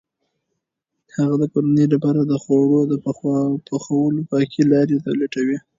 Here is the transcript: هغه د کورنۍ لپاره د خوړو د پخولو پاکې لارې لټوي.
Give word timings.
هغه 1.15 1.35
د 1.39 1.43
کورنۍ 1.53 1.85
لپاره 1.93 2.19
د 2.23 2.33
خوړو 2.43 2.79
د 2.91 2.93
پخولو 3.73 4.21
پاکې 4.31 4.61
لارې 4.71 4.95
لټوي. 5.19 5.57